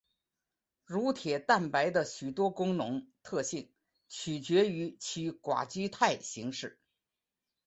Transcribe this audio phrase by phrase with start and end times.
[0.83, 3.71] 乳铁蛋白的许多功能特性
[4.09, 6.79] 取决于其寡聚态形式。